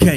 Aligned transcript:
okay. 0.00 0.16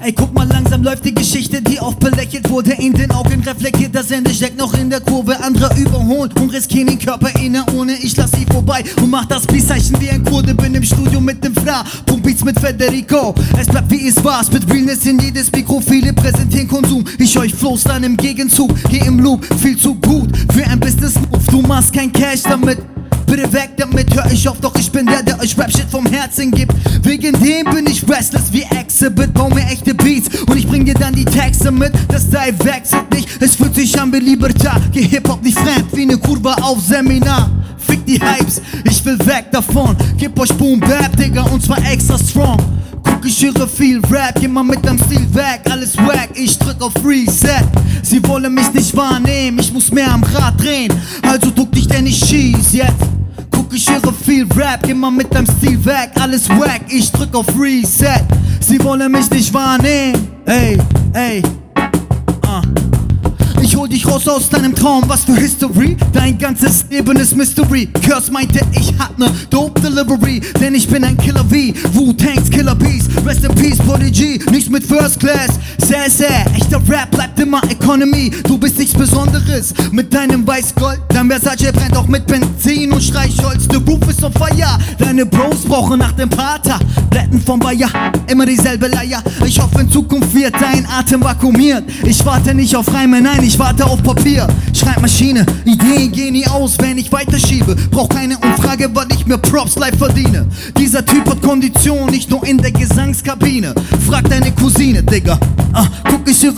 Ey, 0.00 0.12
guck 0.12 0.34
mal, 0.34 0.46
langsam 0.46 0.82
läuft 0.82 1.04
die 1.06 1.14
Geschichte, 1.14 1.62
die 1.62 1.80
oft 1.80 1.98
belächelt 1.98 2.50
wurde, 2.50 2.72
in 2.72 2.92
den 2.92 3.10
Augen 3.10 3.42
reflektiert. 3.42 3.94
Das 3.94 4.10
Ende 4.10 4.34
steckt 4.34 4.58
noch 4.58 4.74
in 4.74 4.90
der 4.90 5.00
Kurve, 5.00 5.42
andere 5.42 5.74
überholen 5.78 6.30
und 6.40 6.50
riskieren 6.52 6.88
den 6.88 6.98
Körper 6.98 7.30
in 7.40 7.54
der 7.54 7.64
Urne. 7.72 7.94
Ich 8.02 8.14
lass 8.16 8.30
sie 8.32 8.44
vorbei 8.44 8.84
und 9.00 9.10
mach 9.10 9.24
das 9.24 9.46
Peace-Zeichen 9.46 9.98
wie 10.00 10.10
ein 10.10 10.22
Kurde. 10.22 10.54
Bin 10.54 10.74
im 10.74 10.82
Studio 10.82 11.20
mit 11.20 11.42
dem 11.42 11.54
Fra, 11.54 11.84
Pump 12.04 12.22
Beats 12.22 12.44
mit 12.44 12.60
Federico. 12.60 13.34
Es 13.58 13.66
bleibt 13.66 13.90
wie 13.90 14.06
es 14.06 14.22
war, 14.22 14.44
mit 14.52 14.70
Realness 14.70 15.06
in 15.06 15.18
jedes 15.18 15.50
Mikro. 15.50 15.80
Viele 15.80 16.12
präsentieren 16.12 16.68
Konsum, 16.68 17.04
ich 17.18 17.38
euch 17.38 17.54
floß 17.54 17.84
dann 17.84 18.04
im 18.04 18.16
Gegenzug. 18.16 18.70
Geh 18.90 18.98
im 18.98 19.20
Loop, 19.20 19.46
viel 19.58 19.78
zu 19.78 19.94
gut 19.94 20.30
für 20.52 20.66
ein 20.66 20.78
Business-Move. 20.80 21.50
Du 21.50 21.62
machst 21.62 21.94
kein 21.94 22.12
Cash 22.12 22.42
damit. 22.42 22.78
Bitte 23.34 23.52
weg 23.52 23.70
damit, 23.76 24.14
hör 24.14 24.30
ich 24.30 24.48
auf, 24.48 24.60
doch 24.60 24.76
ich 24.76 24.92
bin 24.92 25.06
der, 25.06 25.20
der 25.24 25.40
euch 25.40 25.58
Rap-Shit 25.58 25.90
vom 25.90 26.06
Herzen 26.06 26.52
gibt. 26.52 26.72
Wegen 27.02 27.32
dem 27.40 27.64
bin 27.74 27.84
ich 27.88 28.08
restless 28.08 28.52
wie 28.52 28.62
Exhibit, 28.62 29.34
bau 29.34 29.48
mir 29.48 29.66
echte 29.72 29.92
Beats 29.92 30.28
und 30.46 30.56
ich 30.56 30.68
bring 30.68 30.84
dir 30.84 30.94
dann 30.94 31.12
die 31.14 31.24
Texte 31.24 31.72
mit. 31.72 31.92
Das 32.06 32.22
Style 32.22 32.54
wechselt 32.62 33.12
nicht, 33.12 33.28
es 33.40 33.56
fühlt 33.56 33.74
sich 33.74 34.00
an 34.00 34.12
wie 34.12 34.20
Libertad. 34.20 34.80
Geh 34.92 35.02
Hip-Hop 35.02 35.42
nicht 35.42 35.58
fremd, 35.58 35.86
wie 35.94 36.06
ne 36.06 36.16
Kurve 36.16 36.54
auf 36.62 36.80
Seminar. 36.80 37.50
Fick 37.76 38.06
die 38.06 38.20
Hypes, 38.20 38.62
ich 38.84 39.04
will 39.04 39.18
weg 39.26 39.46
davon. 39.50 39.96
Gib 40.16 40.38
euch 40.38 40.52
Boom 40.52 40.78
Bap, 40.78 41.16
Digga, 41.16 41.42
und 41.42 41.60
zwar 41.60 41.78
extra 41.90 42.16
strong. 42.16 42.58
Guck, 43.02 43.26
ich 43.26 43.44
höre 43.44 43.66
viel 43.66 44.00
Rap, 44.12 44.38
geh 44.40 44.46
mal 44.46 44.62
mit 44.62 44.86
deinem 44.86 44.98
Stil 44.98 45.26
weg, 45.34 45.62
alles 45.68 45.96
wack, 45.96 46.28
ich 46.34 46.56
drück 46.56 46.80
auf 46.80 46.92
Reset. 47.04 47.64
Sie 48.00 48.24
wollen 48.28 48.54
mich 48.54 48.72
nicht 48.72 48.96
wahrnehmen, 48.96 49.58
ich 49.58 49.72
muss 49.72 49.90
mehr 49.90 50.12
am 50.12 50.22
Rad 50.22 50.60
drehen, 50.60 50.92
also 51.22 51.50
duck 51.50 51.72
dich 51.72 51.88
denn 51.88 52.06
ich 52.06 52.18
schieß 52.24 52.74
jetzt. 52.74 53.13
Ich 53.74 53.90
höre 53.90 54.12
viel 54.12 54.46
Rap, 54.54 54.86
mal 54.94 55.10
mit 55.10 55.34
deinem 55.34 55.48
Stil 55.58 55.84
weg, 55.84 56.12
alles 56.20 56.48
wack, 56.48 56.82
ich 56.88 57.10
drück 57.10 57.34
auf 57.34 57.46
Reset. 57.58 58.22
Sie 58.60 58.80
wollen 58.84 59.10
mich 59.10 59.28
nicht 59.30 59.52
wahrnehmen, 59.52 60.28
ey, 60.44 60.78
ey. 61.12 61.42
Uh. 62.46 62.62
Ich 63.60 63.74
hol 63.74 63.88
dich 63.88 64.06
raus 64.06 64.28
aus 64.28 64.48
deinem 64.48 64.76
Traum, 64.76 65.02
was 65.08 65.24
für 65.24 65.34
History? 65.34 65.96
Dein 66.12 66.38
ganzes 66.38 66.84
Leben 66.88 67.16
ist 67.16 67.34
Mystery. 67.34 67.88
Curse 68.06 68.30
meinte, 68.30 68.60
ich 68.78 68.94
hab 68.96 69.18
ne 69.18 69.28
Dope 69.50 69.80
Delivery, 69.80 70.40
denn 70.60 70.76
ich 70.76 70.86
bin 70.86 71.02
ein 71.02 71.16
Killer 71.16 71.44
wie 71.50 71.74
Wu-Tanks 71.94 72.50
Killer 72.50 72.76
Bees. 72.76 72.93
Rest 73.26 73.44
in 73.44 73.54
Peace, 73.54 73.78
Prodigy, 73.78 74.38
nichts 74.50 74.68
mit 74.68 74.84
First 74.84 75.18
Class. 75.18 75.58
Sehr, 75.78 76.10
sehr, 76.10 76.44
echter 76.54 76.80
Rap 76.88 77.10
bleibt 77.10 77.38
immer 77.40 77.62
Economy. 77.70 78.30
Du 78.46 78.58
bist 78.58 78.78
nichts 78.78 78.94
Besonderes 78.94 79.72
mit 79.92 80.12
deinem 80.12 80.46
Weißgold. 80.46 81.00
Dein 81.08 81.30
Versace 81.30 81.72
brennt 81.72 81.96
auch 81.96 82.06
mit 82.06 82.26
Benzin 82.26 82.92
und 82.92 83.02
Streichholz. 83.02 83.66
The 83.70 83.76
Roof 83.76 84.08
ist 84.08 84.22
on 84.22 84.32
fire. 84.32 84.78
Deine 84.98 85.24
Bros 85.24 85.62
brauchen 85.66 85.98
nach 85.98 86.12
dem 86.12 86.28
Pater. 86.28 86.78
Blätten 87.10 87.40
vom 87.40 87.60
Bayer, 87.60 87.88
immer 88.26 88.44
dieselbe 88.44 88.88
Leier. 88.88 89.22
Ich 89.46 89.60
hoffe, 89.60 89.80
in 89.80 89.90
Zukunft 89.90 90.23
wird 90.34 90.54
dein 90.60 90.86
Atem 90.86 91.22
vakuumiert. 91.22 91.84
Ich 92.04 92.24
warte 92.24 92.54
nicht 92.54 92.74
auf 92.76 92.92
Reime, 92.92 93.20
nein, 93.20 93.42
ich 93.42 93.58
warte 93.58 93.84
auf 93.84 94.02
Papier. 94.02 94.46
Schreibmaschine, 94.72 95.46
Ideen 95.64 96.12
gehen 96.12 96.32
nie 96.32 96.46
aus, 96.46 96.76
wenn 96.78 96.98
ich 96.98 97.10
weiterschiebe. 97.12 97.76
Brauch 97.90 98.08
keine 98.08 98.36
Umfrage, 98.38 98.90
weil 98.92 99.06
ich 99.12 99.26
mir 99.26 99.38
Props 99.38 99.76
live 99.76 99.96
verdiene. 99.96 100.46
Dieser 100.78 101.04
Typ 101.04 101.28
hat 101.28 101.40
Kondition, 101.42 102.10
nicht 102.10 102.30
nur 102.30 102.46
in 102.46 102.58
der 102.58 102.72
Gesangskabine. 102.72 103.74
Frag 104.06 104.28
deine 104.28 104.52
Cousine, 104.52 105.02
Digga. 105.02 105.38
Ah, 105.72 105.86
guck, 106.08 106.28
ich 106.28 106.36
viel 106.38 106.52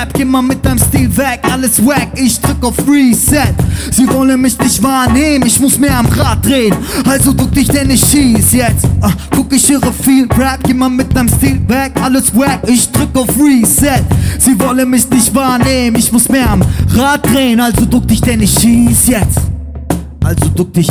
Rap, 0.00 0.14
geh 0.14 0.24
mal 0.24 0.40
mit 0.40 0.64
deinem 0.64 0.78
Stil 0.78 1.14
weg, 1.14 1.40
alles 1.52 1.84
wack, 1.84 2.08
ich 2.14 2.40
drück 2.40 2.64
auf 2.64 2.78
Reset. 2.88 3.52
Sie 3.90 4.08
wollen 4.08 4.40
mich 4.40 4.58
nicht 4.58 4.82
wahrnehmen, 4.82 5.44
ich 5.44 5.60
muss 5.60 5.78
mehr 5.78 5.98
am 5.98 6.06
Rad 6.06 6.44
drehen. 6.46 6.74
Also 7.06 7.32
duck 7.32 7.52
dich, 7.52 7.68
denn 7.68 7.90
ich 7.90 8.02
schieß 8.02 8.52
jetzt. 8.52 8.86
Ah, 9.02 9.12
guck, 9.30 9.52
ich 9.52 9.68
höre 9.68 9.92
viel 9.92 10.26
Rap, 10.32 10.60
geh 10.64 10.72
mal 10.72 10.88
mit 10.88 11.14
deinem 11.14 11.28
Stil 11.28 11.60
weg, 11.68 11.92
alles 12.02 12.34
wack, 12.34 12.60
ich 12.66 12.90
drück 12.90 13.14
auf 13.14 13.28
Reset. 13.38 14.02
Sie 14.38 14.58
wollen 14.58 14.88
mich 14.88 15.08
nicht 15.10 15.34
wahrnehmen, 15.34 15.96
ich 15.98 16.10
muss 16.10 16.28
mehr 16.30 16.50
am 16.50 16.62
Rad 16.94 17.26
drehen. 17.26 17.60
Also 17.60 17.84
duck 17.84 18.08
dich, 18.08 18.22
denn 18.22 18.40
ich 18.40 18.58
schieß 18.58 19.06
jetzt. 19.06 19.38
Also 20.24 20.48
duck 20.48 20.72
dich, 20.72 20.88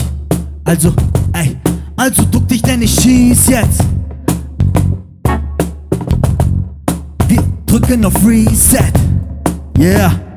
also, 0.65 0.93
ey, 1.33 1.57
also 1.95 2.23
duck 2.25 2.47
dich, 2.47 2.61
denn 2.61 2.83
ich 2.83 2.93
schieß 2.93 3.47
jetzt. 3.47 3.81
Wir 7.69 7.79
drücken 7.79 8.03
auf 8.03 8.15
Reset. 8.25 8.91
Yeah. 9.77 10.28